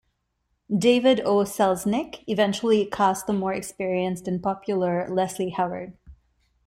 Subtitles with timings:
[0.75, 1.43] David O.
[1.43, 5.93] Selznick eventually cast the more experienced and popular Leslie Howard.